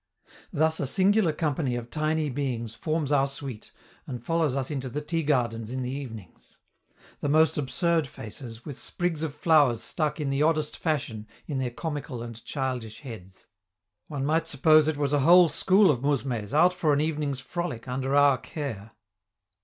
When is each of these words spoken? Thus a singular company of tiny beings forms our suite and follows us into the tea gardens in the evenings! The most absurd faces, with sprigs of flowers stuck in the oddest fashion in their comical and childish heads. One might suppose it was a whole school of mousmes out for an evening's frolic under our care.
Thus 0.51 0.79
a 0.79 0.87
singular 0.87 1.31
company 1.31 1.75
of 1.75 1.91
tiny 1.91 2.31
beings 2.31 2.73
forms 2.73 3.11
our 3.11 3.27
suite 3.27 3.71
and 4.07 4.23
follows 4.25 4.55
us 4.55 4.71
into 4.71 4.89
the 4.89 4.99
tea 4.99 5.21
gardens 5.21 5.71
in 5.71 5.83
the 5.83 5.91
evenings! 5.91 6.57
The 7.19 7.29
most 7.29 7.55
absurd 7.55 8.07
faces, 8.07 8.65
with 8.65 8.79
sprigs 8.79 9.21
of 9.21 9.35
flowers 9.35 9.83
stuck 9.83 10.19
in 10.19 10.31
the 10.31 10.41
oddest 10.41 10.75
fashion 10.75 11.27
in 11.45 11.59
their 11.59 11.69
comical 11.69 12.23
and 12.23 12.43
childish 12.43 13.01
heads. 13.01 13.45
One 14.07 14.25
might 14.25 14.47
suppose 14.47 14.87
it 14.87 14.97
was 14.97 15.13
a 15.13 15.19
whole 15.19 15.47
school 15.49 15.91
of 15.91 16.01
mousmes 16.01 16.51
out 16.51 16.73
for 16.73 16.93
an 16.93 16.99
evening's 16.99 17.39
frolic 17.39 17.87
under 17.87 18.15
our 18.15 18.39
care. 18.39 18.93